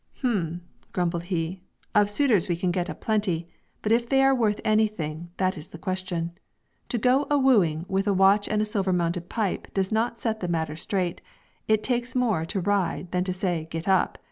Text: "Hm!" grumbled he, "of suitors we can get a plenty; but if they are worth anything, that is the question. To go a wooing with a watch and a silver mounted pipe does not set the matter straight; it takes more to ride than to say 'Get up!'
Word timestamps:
"Hm!" 0.21 0.61
grumbled 0.93 1.25
he, 1.25 1.61
"of 1.93 2.09
suitors 2.09 2.49
we 2.49 2.55
can 2.55 2.71
get 2.71 2.89
a 2.89 2.95
plenty; 2.95 3.47
but 3.83 3.91
if 3.91 4.09
they 4.09 4.23
are 4.23 4.33
worth 4.33 4.59
anything, 4.65 5.29
that 5.37 5.55
is 5.55 5.69
the 5.69 5.77
question. 5.77 6.31
To 6.89 6.97
go 6.97 7.27
a 7.29 7.37
wooing 7.37 7.85
with 7.87 8.07
a 8.07 8.13
watch 8.15 8.49
and 8.49 8.63
a 8.63 8.65
silver 8.65 8.93
mounted 8.93 9.29
pipe 9.29 9.71
does 9.75 9.91
not 9.91 10.17
set 10.17 10.39
the 10.39 10.47
matter 10.47 10.75
straight; 10.75 11.21
it 11.67 11.83
takes 11.83 12.15
more 12.15 12.45
to 12.45 12.59
ride 12.61 13.11
than 13.11 13.23
to 13.25 13.31
say 13.31 13.67
'Get 13.69 13.87
up!' 13.87 14.17